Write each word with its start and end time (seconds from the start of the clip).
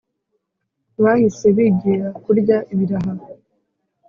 Bahise 1.03 1.45
bigira 1.55 2.07
kurya 2.23 2.57
ibiraha 2.73 3.11